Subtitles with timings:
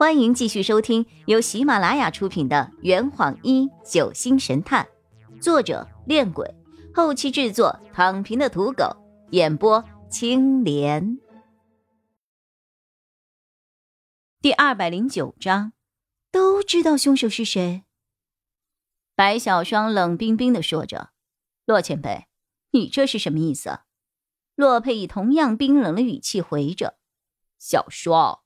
[0.00, 4.88] 欢迎继续收听由喜马拉雅出品的《圆谎一九星神探》，
[5.42, 6.54] 作者：恋鬼，
[6.94, 8.96] 后期制作：躺平的土狗，
[9.32, 11.18] 演播：青莲。
[14.40, 15.74] 第二百零九章，
[16.32, 17.84] 都知道凶手是谁。
[19.14, 21.10] 白小双冷冰冰的说着
[21.66, 22.24] ：“洛前辈，
[22.70, 23.80] 你这是什么意思？”
[24.56, 26.96] 洛佩以同样冰冷的语气回着
[27.60, 28.39] ：“小双。”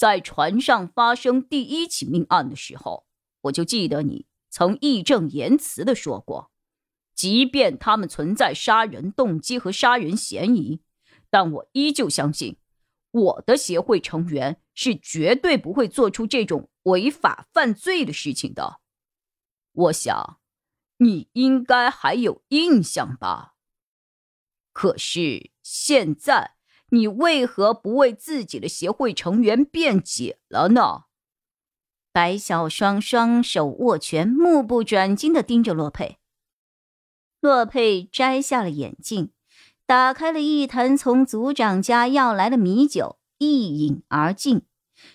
[0.00, 3.04] 在船上发生第一起命案的时候，
[3.42, 6.50] 我就记得你曾义正言辞的说过，
[7.14, 10.80] 即便他们存在杀人动机和杀人嫌疑，
[11.28, 12.56] 但我依旧相信，
[13.10, 18.80] 我的协会成员是绝对不会做出这种违法犯罪的事情的。
[19.72, 20.40] 我想，
[20.96, 23.52] 你应该还有印象吧？
[24.72, 26.54] 可是现在。
[26.90, 31.04] 你为何不为自己的协会成员辩解了呢？
[32.12, 36.18] 白小双双手握拳，目不转睛的盯着洛佩。
[37.40, 39.30] 洛佩摘下了眼镜，
[39.86, 44.62] 打开了一坛从族长家要来的米酒，一饮而尽，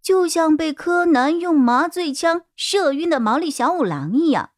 [0.00, 4.52] 就像被柯南用麻醉枪射晕的毛利小五郎一样。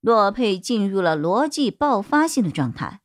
[0.00, 3.00] 洛佩进入了逻辑爆发性的状态。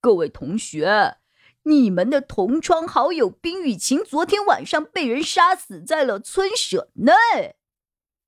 [0.00, 1.18] 各位同学。
[1.64, 7.12] 你们的同窗好友冰雨晴昨天晚上被人杀死在了村舍内。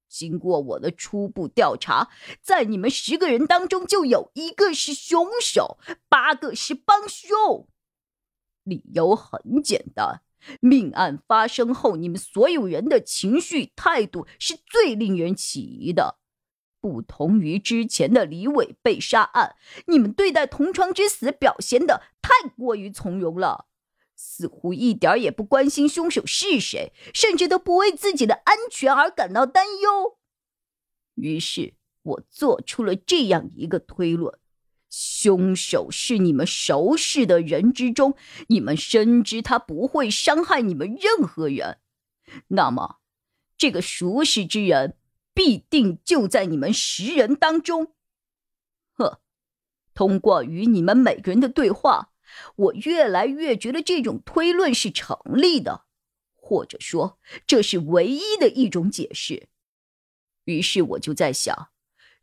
[0.09, 7.67] 经过我的初步调查，在你们十个人当中就有一个是凶手，八个是帮凶。
[8.63, 10.23] 理由很简单：
[10.61, 16.19] 命案发生后，你们所有人的情绪态度是最令人起疑的。
[16.81, 23.67] 不同于之前的李伟被杀案，你们对待同窗之死表现的太过于从容了，
[24.17, 30.17] 似乎一点也不关心凶手是谁，甚至都不为自己的安全而感到担忧。
[31.17, 34.39] 于是我做出了这样一个推论：
[34.89, 38.17] 凶手是你们熟识的人之中，
[38.49, 41.81] 你们深知他不会伤害你们任何人。
[42.49, 43.01] 那么，
[43.59, 44.97] 这个熟识之人。
[45.37, 47.93] 必定就在你们十人当中。
[48.93, 49.21] 呵，
[49.93, 52.13] 通过与你们每个人的对话，
[52.57, 55.85] 我越来越觉得这种推论是成立的，
[56.35, 59.49] 或者说这是唯一的一种解释。
[60.45, 61.71] 于是我就在想，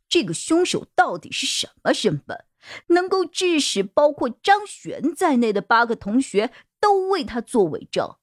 [0.08, 2.46] 这个凶手到底是什么身份，
[2.88, 8.18] 能够致使包括张璇在内的八个同学都为他做伪证？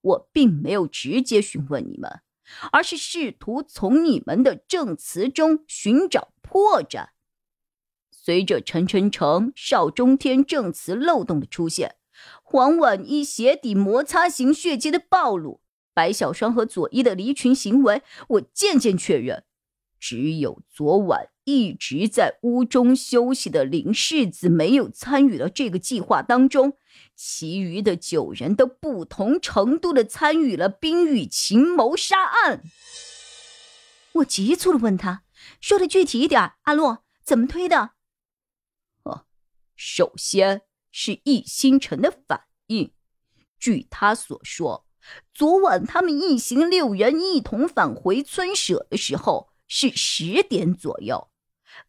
[0.00, 2.20] 我并没有直接询问你们。
[2.72, 7.08] 而是试图从你们的证词中寻找破绽。
[8.24, 11.96] 随着陈晨成、邵中天证词漏洞的出现，
[12.42, 15.60] 黄婉一鞋底摩擦型血迹的暴露，
[15.92, 19.44] 白小双和左一的离群行为，我渐渐确认，
[20.00, 26.78] 只有昨晚一直在屋中休息的林世子没有参与到这个计划当中。
[27.14, 32.62] 其余的九人都不同程度的参与了冰雨晴谋杀案。
[34.12, 35.24] 我急促的问他
[35.60, 37.90] ：“说的具体一点，阿洛怎么推的？”
[39.76, 42.92] 首先是易星辰的反应。
[43.58, 44.86] 据他所说，
[45.32, 51.30] 昨晚他们一行六人一同返回村舍的时候是十点左右，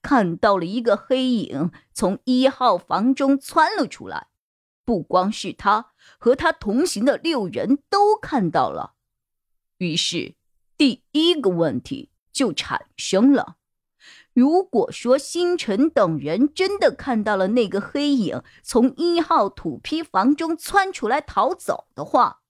[0.02, 4.28] 看到了一个黑影从一号房中窜了出来。
[4.84, 8.94] 不光是他和他同行的六人都看到了，
[9.78, 10.36] 于是
[10.78, 13.58] 第一个问题就产生了：
[14.36, 22.42] 如果说星辰等人真的看到了那个黑影从一号土坯房中窜出来逃走的话，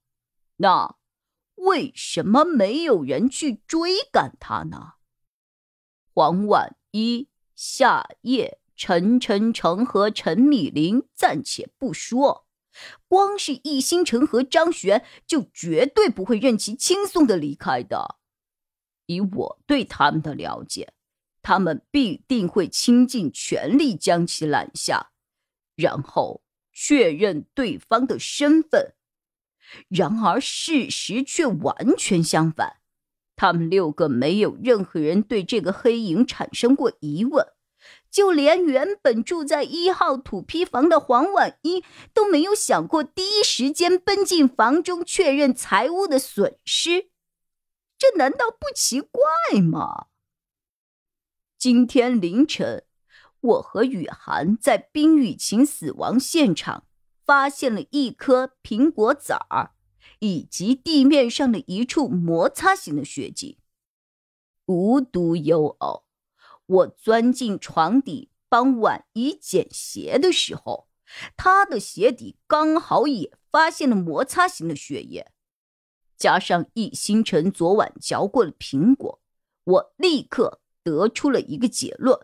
[0.56, 0.96] 那
[1.54, 4.94] 为什么没有人去追赶他呢？
[6.12, 8.60] 黄婉一、夏夜。
[8.78, 12.46] 陈晨成和陈米林暂且不说，
[13.08, 18.16] 光是易星辰和张璇就绝对不会任其轻松的离开的。
[19.06, 20.92] 以我对他们的了解，
[21.48, 25.12] 他们必定会倾尽全力将其拦下，
[25.76, 28.94] 然后确认对方的身份。
[29.88, 32.78] 然而事实却完全相反，
[33.36, 37.46] 他们六个没有任何人对这个黑影产生过疑问。
[38.10, 47.10] 就连原本住在一号土坯房的黄婉一都没有想过第一时间奔进房中确认财物的损失，
[47.96, 49.20] 这难道不奇怪
[49.60, 50.06] 吗？
[51.68, 52.84] 今天凌晨，
[53.40, 56.86] 我和雨涵在冰雨晴死亡现场
[57.24, 59.72] 发现了一颗苹果籽儿，
[60.20, 63.58] 以及地面上的一处摩擦型的血迹。
[64.66, 66.04] 无独有偶，
[66.66, 70.86] 我钻进床底帮婉仪捡鞋的时候，
[71.36, 75.32] 她的鞋底刚好也发现了摩擦型的血液。
[76.16, 79.20] 加上易星辰昨晚嚼过了苹果，
[79.64, 82.16] 我立刻得出了一个结论：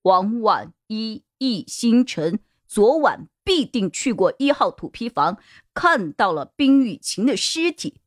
[0.00, 5.40] 黄婉一、易星辰昨晚必定去过一号土坯房，
[5.74, 8.00] 看到了冰雨晴的尸体。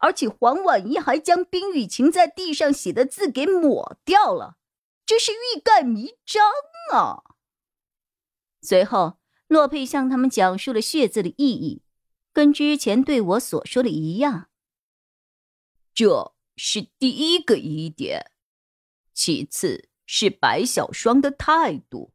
[0.00, 4.58] 而且黄婉一还将冰雨晴在地上写的字给抹掉了，
[5.06, 6.44] 这是欲盖弥彰
[6.92, 7.22] 啊！
[8.60, 9.18] 随后，
[9.48, 11.82] 洛佩向他们讲述了血字的意义，
[12.34, 14.48] 跟之前对我所说的一样。
[15.94, 18.32] 这是第一个疑点，
[19.16, 22.12] 其次是白小霜的态度。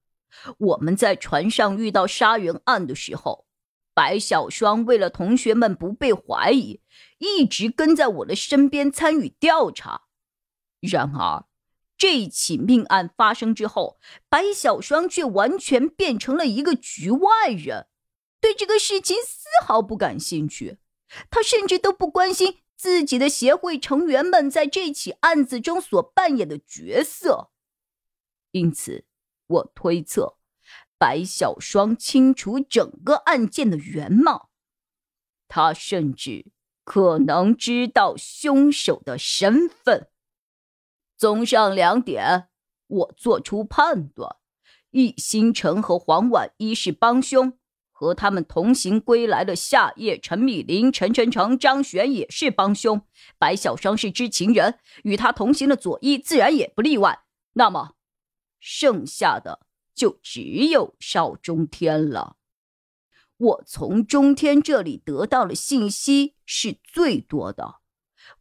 [0.58, 3.48] 我们在船上遇到杀人案的时候。
[3.94, 6.80] 白小霜为了同学们不被怀疑，
[7.18, 10.04] 一直跟在我的身边参与调查。
[10.80, 11.46] 然而，
[11.98, 14.00] 这起命案发生之后，
[14.30, 17.88] 白小霜却完全变成了一个局外人，
[18.40, 20.78] 对这个事情丝毫不感兴趣。
[21.30, 27.52] 他甚至都不关心自己的协会成员们在这起案子中所扮演的角色。
[28.50, 29.06] 因此，
[29.46, 30.40] 我推测。
[30.98, 34.50] 白小霜清楚整个案件的原貌，
[35.48, 36.48] 他甚至
[36.84, 40.10] 可能知道凶手的身份。
[41.16, 42.50] 综上两点，
[42.88, 44.38] 我做出判断：
[44.90, 47.60] 易星辰和黄婉一是帮凶，
[48.02, 53.00] 和他们同行归来的夏夜、陈米林、陈晨成、张璇也是帮凶。
[53.38, 57.20] 白小霜是知情人，与他同行的左一自然也不例外。
[57.54, 57.92] 那么，
[58.60, 59.60] 剩下的……
[59.94, 62.38] 就只有邵中天了。
[63.38, 67.82] 我从中天这里得到的信息是最多的，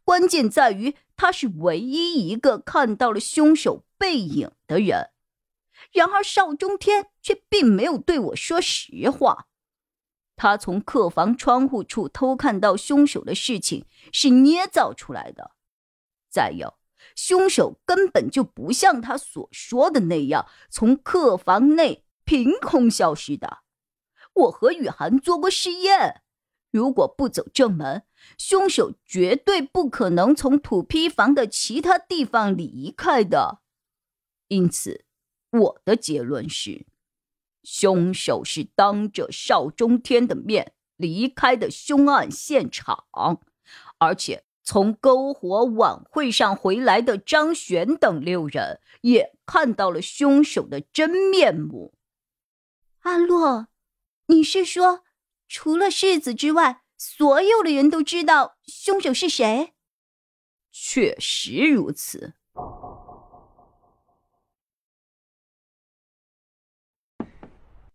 [0.03, 5.11] 关键在于他是唯一一个看到了凶手背影的人。
[5.91, 9.47] 然而邵中天却并没有对我说实话，
[10.41, 15.51] 他从客房窗户处偷看到凶手的事情是捏造出来的。
[16.31, 16.79] 再有。
[17.15, 23.59] 凶手根本就不像他所说的那样从客房内凭空消失的。
[24.33, 26.23] 我和雨涵做过试验，
[26.71, 28.01] 如果不走正门，
[28.39, 33.61] 凶手绝对不可能从土坯房的其他地方离开的。
[34.47, 35.05] 因此，
[35.51, 36.87] 我的结论是，
[37.63, 43.05] 凶手是当着邵中天的面离开的凶案现场，
[43.97, 44.43] 而且。
[44.63, 51.95] 从篝火晚会上回来的张璇等六人也看到了凶手的真面目。
[52.99, 53.67] 阿洛，
[54.27, 55.03] 你是说，
[55.47, 59.73] 除了世子之外，所有的人都知道凶手是谁？
[60.71, 62.35] 确实如此。